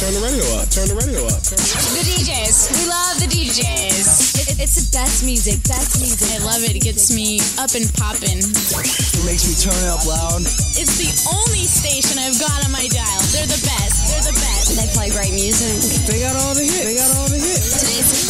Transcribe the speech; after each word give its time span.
turn 0.00 0.16
the 0.16 0.24
radio 0.24 0.46
up. 0.56 0.66
Turn 0.72 0.88
the 0.88 0.96
radio 0.96 1.20
up. 1.28 1.44
The 1.44 2.04
DJs. 2.08 2.72
We 2.72 2.88
love 2.88 3.20
the 3.20 3.28
DJs. 3.28 4.40
It, 4.40 4.56
it, 4.56 4.56
it's 4.64 4.80
the 4.80 4.86
best 4.96 5.20
music. 5.28 5.60
Best 5.68 6.00
music. 6.00 6.24
I 6.32 6.40
love 6.40 6.64
it. 6.64 6.72
It 6.72 6.80
gets 6.80 7.12
me 7.12 7.36
up 7.60 7.76
and 7.76 7.84
popping. 8.00 8.40
It 8.40 9.22
makes 9.28 9.44
me 9.44 9.52
turn 9.60 9.84
up 9.92 10.00
loud. 10.08 10.40
It's 10.80 10.96
the 10.96 11.12
only 11.28 11.68
station 11.68 12.16
I've 12.16 12.40
got 12.40 12.64
on 12.64 12.72
my 12.72 12.88
dial. 12.88 13.20
They're 13.36 13.44
the 13.44 13.60
best. 13.60 14.08
They're 14.08 14.32
the 14.32 14.36
best. 14.40 14.72
They 14.72 14.88
play 14.96 15.12
great 15.12 15.36
music. 15.36 15.76
They 16.08 16.24
got 16.24 16.32
all 16.32 16.56
the 16.56 16.64
hits. 16.64 16.80
They 16.80 16.96
got 16.96 17.10
all 17.20 17.28
the 17.28 17.36
hits. 17.36 17.84
Tonight's 17.84 18.29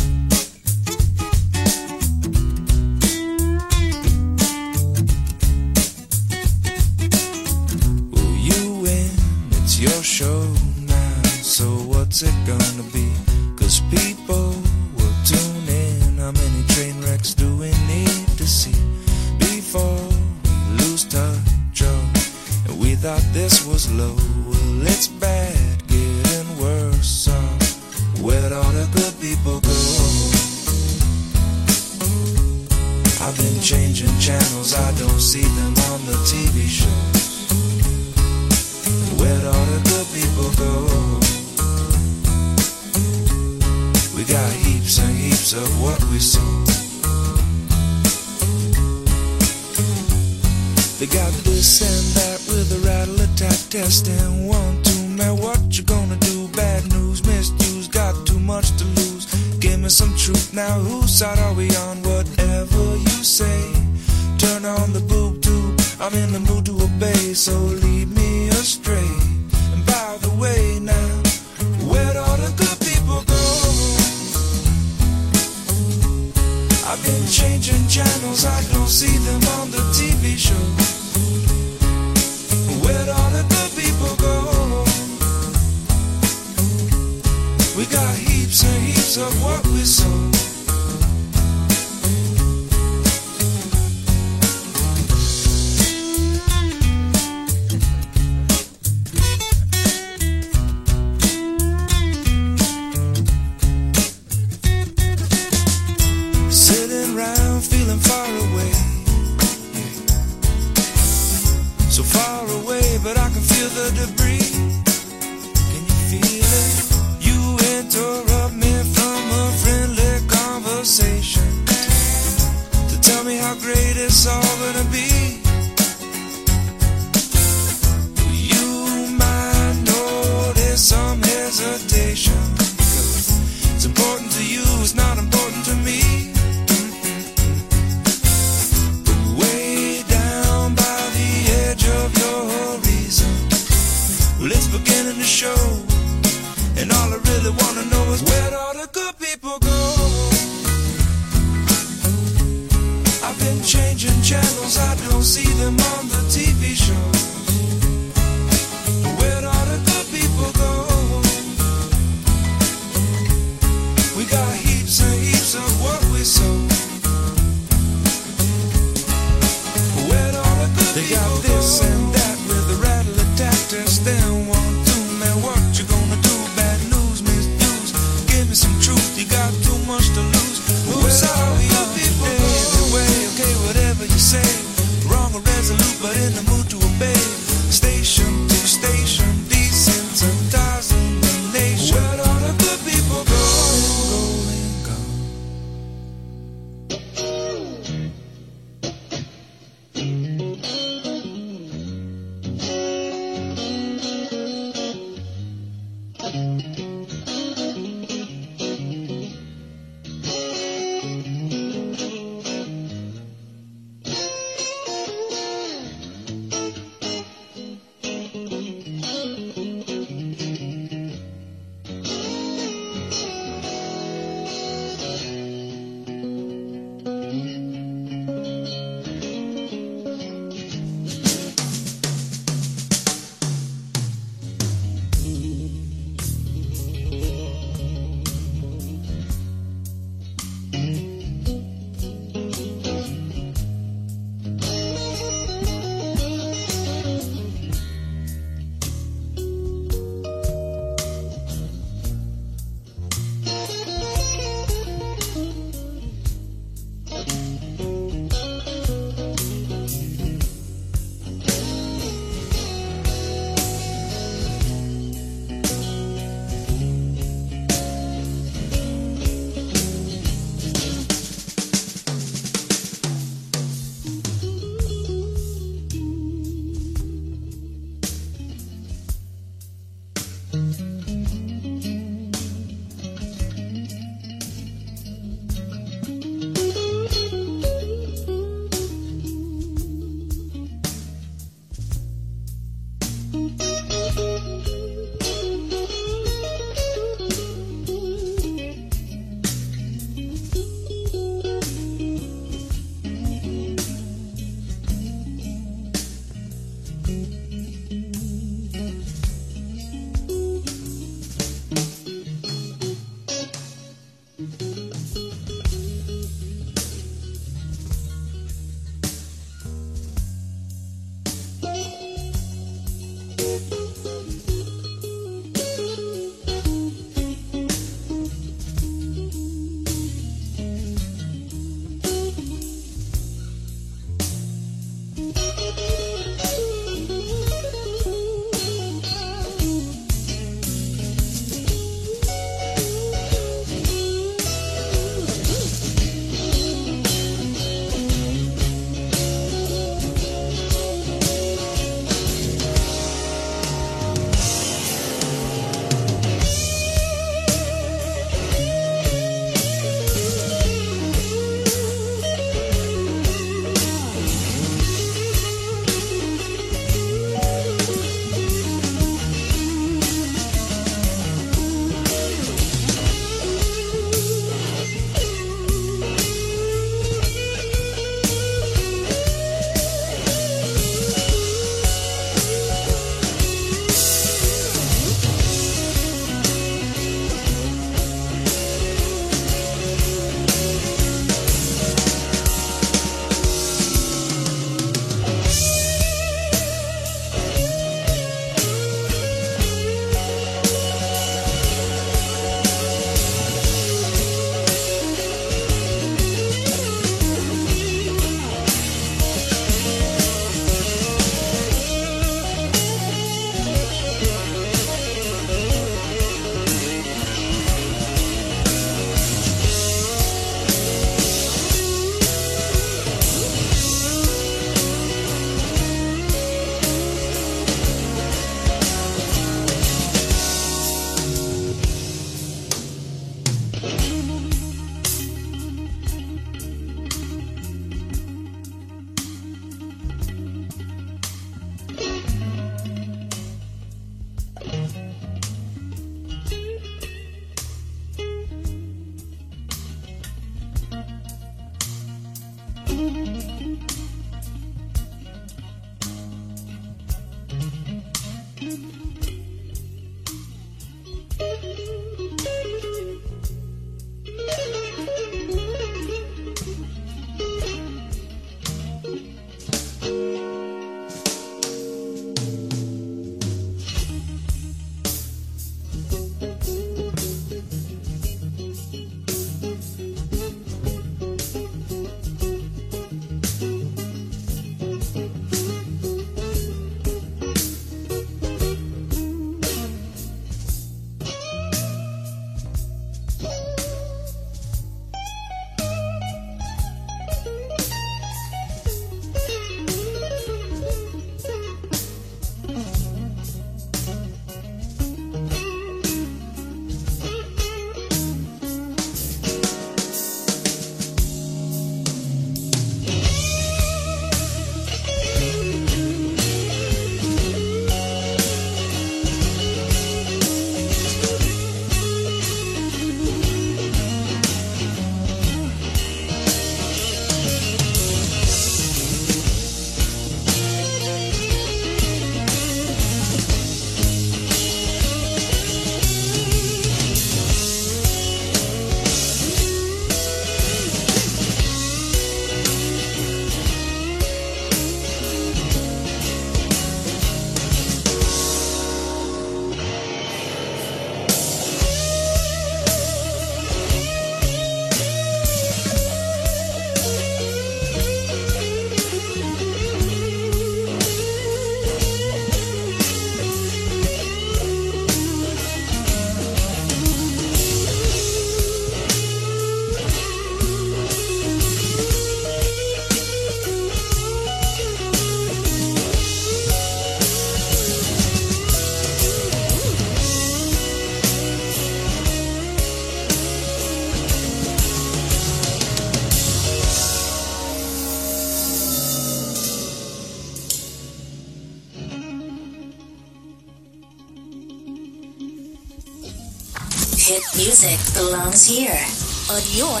Hit 597.28 597.44
music 597.56 598.00
belongs 598.14 598.64
here 598.64 599.04
on 599.52 599.60
your 599.76 600.00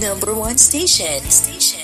number, 0.00 0.32
one 0.32 0.56
station. 0.56 1.20
Station. 1.28 1.60
Station. 1.60 1.81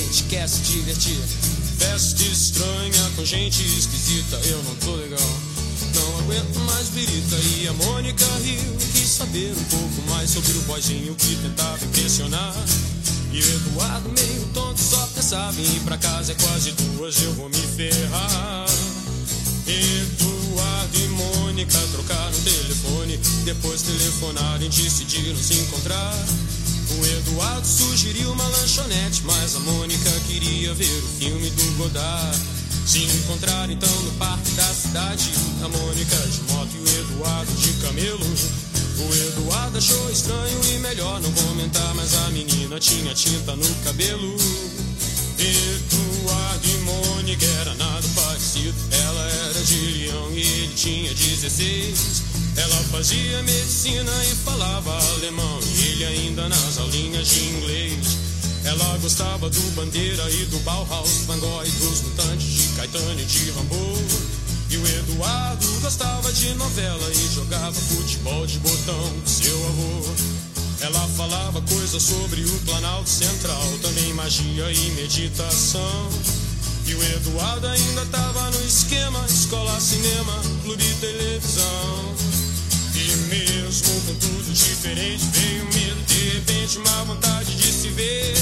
Gente 0.00 0.24
quer 0.24 0.48
se 0.48 0.60
divertir. 0.60 1.20
Festa 1.78 2.22
estranha 2.22 3.10
com 3.16 3.24
gente 3.24 3.62
esquisita, 3.62 4.36
eu 4.46 4.62
não 4.64 4.74
tô 4.76 4.94
legal. 4.96 5.40
Não 5.94 6.18
aguento 6.20 6.58
mais 6.60 6.88
birita 6.88 7.36
e 7.36 7.68
a 7.68 7.72
Mônica 7.74 8.24
riu. 8.42 8.76
Quis 8.94 9.08
saber 9.08 9.52
um 9.56 9.64
pouco 9.64 10.10
mais 10.10 10.30
sobre 10.30 10.52
o 10.52 10.62
boizinho 10.62 11.14
que 11.14 11.36
tentava 11.36 11.84
impressionar. 11.84 12.54
E 13.32 13.40
o 13.40 13.54
Eduardo, 13.54 14.10
meio 14.10 14.46
tonto, 14.54 14.80
só 14.80 15.06
pensava 15.14 15.60
em 15.60 15.76
ir 15.76 15.80
pra 15.80 15.98
casa. 15.98 16.32
É 16.32 16.34
quase 16.34 16.72
duas, 16.72 17.22
eu 17.22 17.34
vou 17.34 17.48
me 17.48 17.60
ferrar. 17.76 18.66
Eduardo 19.66 20.98
e 20.98 21.08
Mônica 21.08 21.78
trocaram 21.92 22.40
telefone. 22.40 23.18
Depois 23.44 23.82
telefonaram 23.82 24.64
e 24.64 24.68
decidiram 24.68 25.36
se 25.36 25.54
encontrar. 25.54 26.14
O 26.98 27.06
Eduardo 27.06 27.66
sugeriu 27.66 28.32
uma 28.32 28.46
lanchonete, 28.48 29.22
mas 29.24 29.54
a 29.54 29.60
Mônica 29.60 30.10
queria 30.26 30.74
ver 30.74 31.02
o 31.04 31.08
filme 31.18 31.48
do 31.50 31.76
Godard. 31.76 32.38
Se 32.84 33.04
encontraram 33.04 33.72
então 33.72 34.02
no 34.02 34.12
parque 34.12 34.50
da 34.52 34.64
cidade. 34.64 35.30
A 35.62 35.68
Mônica 35.68 36.16
de 36.16 36.52
moto 36.52 36.70
e 36.74 36.78
o 36.78 37.00
Eduardo 37.00 37.52
de 37.52 37.72
camelo. 37.74 38.26
O 38.98 39.14
Eduardo 39.14 39.78
achou 39.78 40.10
estranho 40.10 40.60
e 40.74 40.78
melhor 40.78 41.20
não 41.20 41.32
comentar, 41.32 41.94
mas 41.94 42.14
a 42.14 42.30
menina 42.30 42.80
tinha 42.80 43.14
tinta 43.14 43.54
no 43.54 43.74
cabelo. 43.84 44.36
Eduardo 45.38 46.66
e 46.68 46.78
Mônica 46.78 47.46
era 47.60 47.74
nada 47.74 48.08
parecido. 48.16 48.74
Ela 48.90 49.30
era 49.48 49.62
de 49.62 49.78
leão 49.78 50.32
e 50.32 50.40
ele 50.40 50.74
tinha 50.74 51.14
16. 51.14 52.29
Ela 52.56 52.76
fazia 52.90 53.42
medicina 53.42 54.12
e 54.24 54.34
falava 54.44 54.92
alemão, 55.14 55.60
e 55.62 55.86
ele 55.86 56.04
ainda 56.04 56.48
nas 56.48 56.78
aulinhas 56.78 57.28
de 57.28 57.44
inglês. 57.44 58.18
Ela 58.64 58.98
gostava 58.98 59.48
do 59.48 59.74
Bandeira 59.74 60.28
e 60.30 60.44
do 60.46 60.58
Bauhaus, 60.60 61.24
Van 61.26 61.38
Gogh 61.38 61.64
e 61.64 61.70
dos 61.70 62.02
Mutantes, 62.02 62.46
de 62.46 62.68
Caetano 62.76 63.20
e 63.20 63.24
de 63.24 63.50
Rambo. 63.50 63.96
E 64.68 64.76
o 64.76 64.86
Eduardo 64.86 65.66
gostava 65.80 66.32
de 66.32 66.54
novela 66.54 67.10
e 67.10 67.34
jogava 67.34 67.72
futebol 67.72 68.46
de 68.46 68.58
botão 68.58 69.10
com 69.20 69.26
seu 69.26 69.66
avô. 69.66 70.14
Ela 70.80 71.08
falava 71.16 71.60
coisas 71.62 72.02
sobre 72.02 72.42
o 72.42 72.60
Planalto 72.60 73.08
Central, 73.08 73.62
também 73.82 74.14
magia 74.14 74.70
e 74.70 74.90
meditação. 74.92 76.08
E 76.86 76.94
o 76.94 77.02
Eduardo 77.02 77.66
ainda 77.66 78.06
tava 78.06 78.50
no 78.50 78.64
esquema: 78.64 79.24
escola, 79.28 79.78
cinema, 79.80 80.34
clube 80.62 80.84
e 80.84 80.94
televisão. 80.94 82.39
E 82.94 83.16
mesmo 83.28 84.00
com 84.02 84.14
tudo 84.14 84.52
diferente, 84.52 85.24
veio 85.32 85.64
medo, 85.66 86.02
de 86.06 86.28
repente, 86.30 86.78
uma 86.78 87.04
vontade 87.04 87.54
de 87.54 87.72
se 87.72 87.88
ver. 87.90 88.34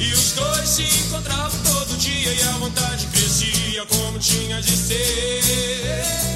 E 0.00 0.12
os 0.12 0.32
dois 0.32 0.68
se 0.68 0.82
encontravam 0.82 1.58
todo 1.60 1.96
dia 1.96 2.34
e 2.34 2.42
a 2.42 2.52
vontade 2.58 3.06
crescia 3.06 3.86
como 3.86 4.18
tinha 4.18 4.60
de 4.60 4.76
ser. 4.76 5.40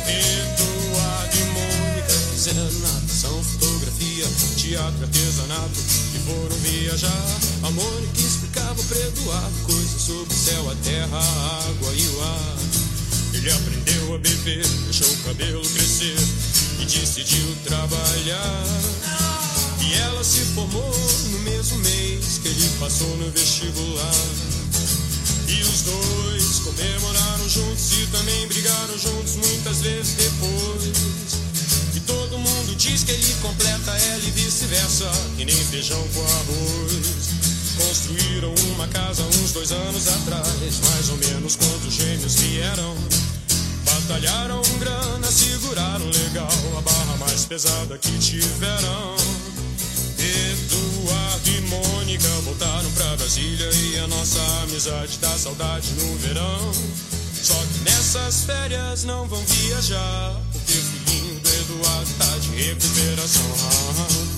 Eduardo 0.07 1.37
e 1.37 1.45
Mônica 1.45 2.13
fizeram 2.33 2.73
natação, 2.81 3.43
fotografia, 3.43 4.27
teatro, 4.57 5.03
artesanato 5.03 5.81
e 6.15 6.19
foram 6.21 6.57
viajar. 6.59 7.39
A 7.65 7.71
Mônica 7.71 8.21
explicava 8.21 8.83
pra 8.85 8.99
Eduardo 8.99 9.59
coisas 9.65 10.01
sobre 10.01 10.33
o 10.33 10.37
céu, 10.37 10.71
a 10.71 10.75
terra, 10.85 11.19
a 11.19 11.69
água 11.69 11.93
e 11.93 12.07
o 12.07 12.23
ar. 12.23 12.57
Ele 13.35 13.51
aprendeu 13.51 14.15
a 14.15 14.19
beber, 14.19 14.67
deixou 14.87 15.13
o 15.13 15.17
cabelo 15.25 15.61
crescer 15.61 16.17
e 16.81 16.85
decidiu 16.85 17.57
trabalhar. 17.65 18.65
E 19.81 19.95
ela 19.95 20.23
se 20.23 20.41
formou 20.55 20.95
no 21.31 21.39
mesmo 21.41 21.79
mês 21.79 22.41
que 22.43 22.49
ele 22.49 22.71
passou 22.79 23.17
no 23.17 23.31
vestibular. 23.31 24.25
E 25.49 25.63
os 25.63 25.83
dois 25.83 26.59
comemoraram 26.61 27.49
juntos 27.49 27.93
e 27.93 28.07
também 28.07 28.47
brigaram 28.49 28.99
juntos 28.99 29.37
muitas 29.37 29.81
vezes 29.81 30.15
depois. 30.15 31.39
E 31.95 32.01
todo 32.01 32.39
mundo 32.39 32.77
diz 32.77 33.03
que 33.03 33.13
ele 33.13 33.35
completa 33.41 33.91
ela 33.91 34.25
e 34.25 34.31
vice-versa, 34.31 35.11
e 35.39 35.45
nem 35.45 35.57
feijão 35.57 36.07
com 36.15 36.21
arroz. 36.21 37.49
Construíram 37.79 38.55
uma 38.75 38.89
casa 38.89 39.23
uns 39.23 39.53
dois 39.53 39.73
anos 39.73 40.09
atrás, 40.09 40.81
mais 40.91 41.09
ou 41.11 41.17
menos 41.17 41.57
quando 41.57 41.87
os 41.87 41.95
gêmeos 41.95 42.35
vieram. 42.35 42.95
Batalharam 44.09 44.63
grana, 44.79 45.31
seguraram 45.31 46.07
legal 46.07 46.49
a 46.79 46.81
barra 46.81 47.17
mais 47.19 47.45
pesada 47.45 47.99
que 47.99 48.19
tiveram. 48.19 49.17
Eduardo 50.19 51.51
e 51.51 51.61
Mônica 51.69 52.29
voltaram 52.43 52.91
pra 52.93 53.17
Brasília 53.19 53.69
e 53.71 53.99
a 53.99 54.07
nossa 54.07 54.41
amizade 54.63 55.19
dá 55.19 55.37
saudade 55.37 55.93
no 55.93 56.17
verão. 56.21 56.73
Só 57.35 57.53
que 57.53 57.81
nessas 57.81 58.45
férias 58.45 59.05
não 59.05 59.29
vão 59.29 59.45
viajar, 59.45 60.41
porque 60.55 60.73
o 60.73 60.83
filhinho 60.83 61.41
do 61.41 61.49
Eduardo 61.49 62.11
tá 62.19 62.39
de 62.39 62.49
recuperação. 62.65 64.38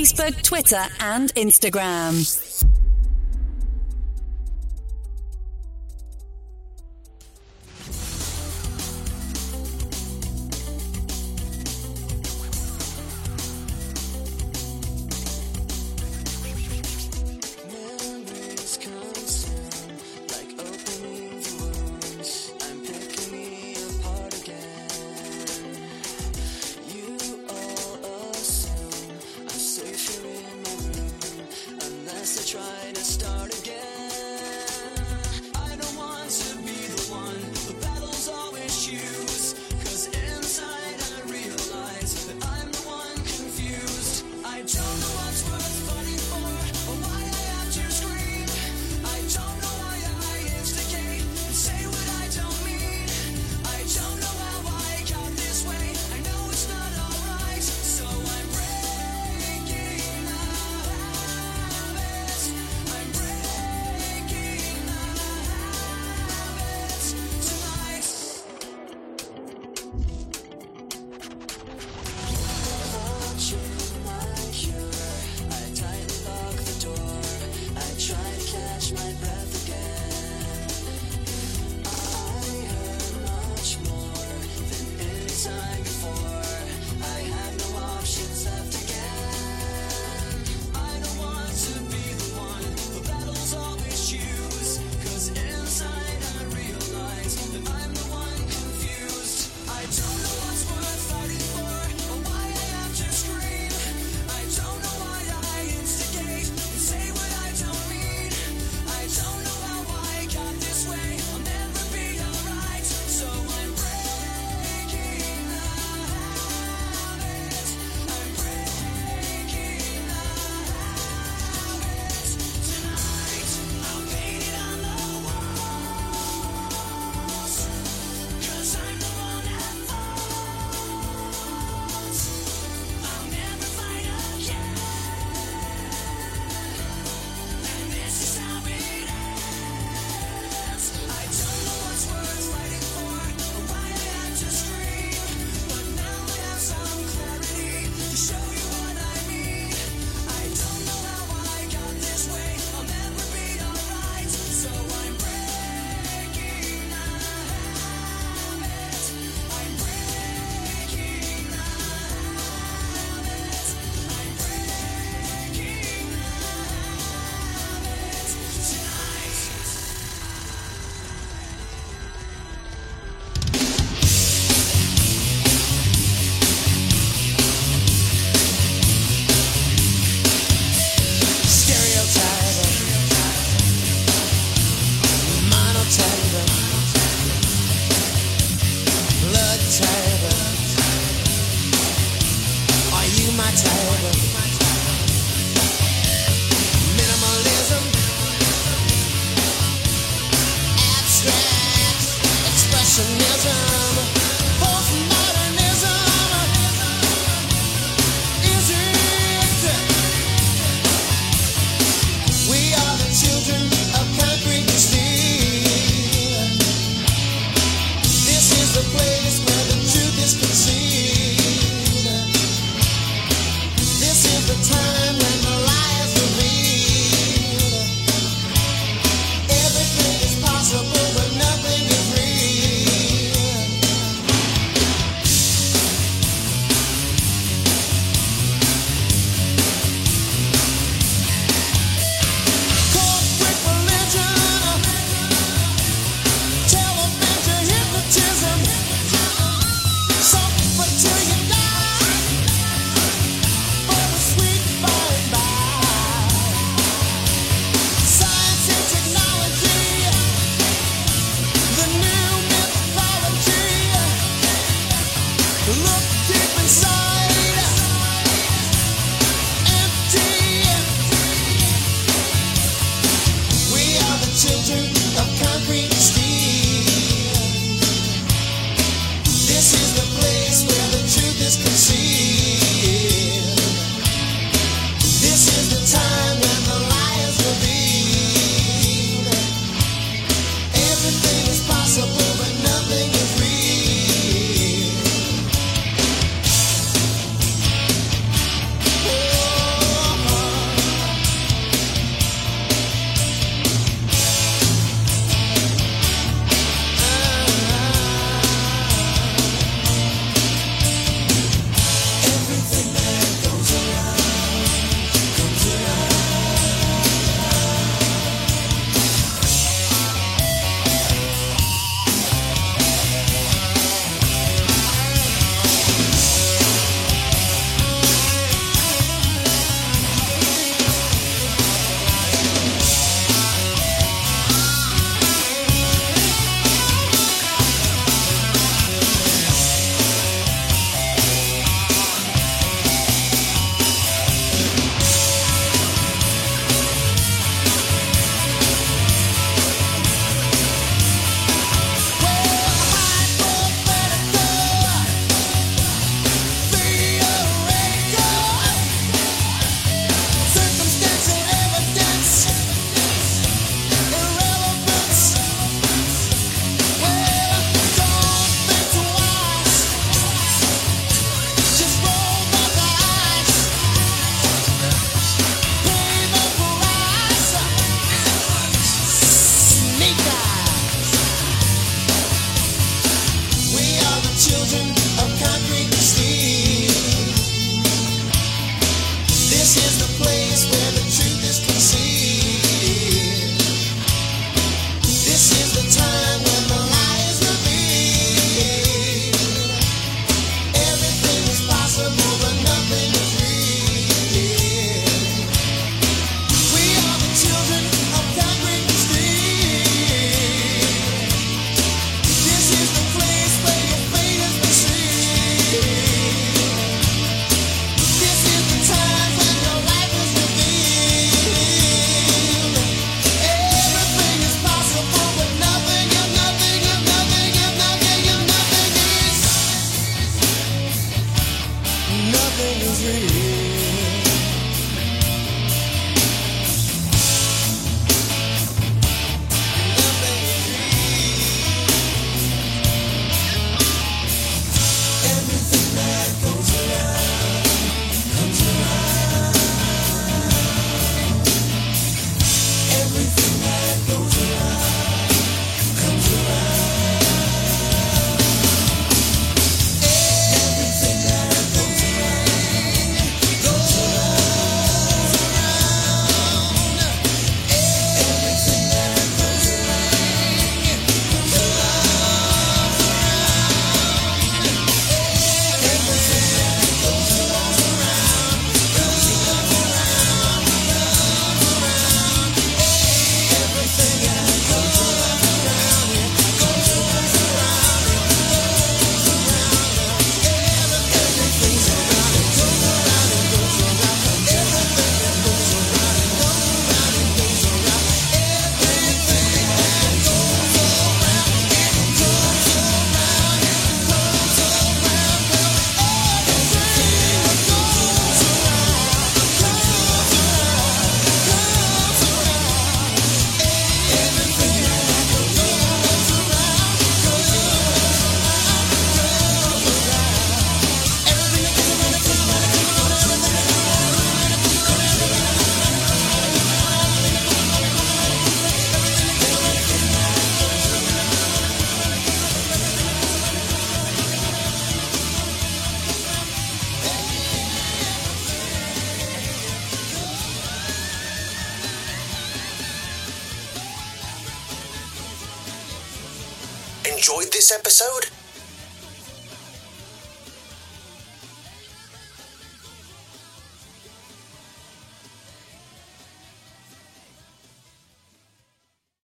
Facebook, 0.00 0.42
Twitter, 0.42 0.82
and 1.00 1.28
Instagram. 1.34 2.49